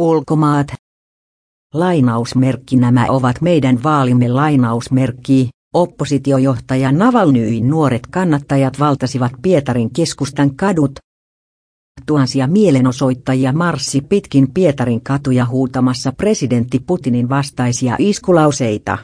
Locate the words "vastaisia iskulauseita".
17.28-18.98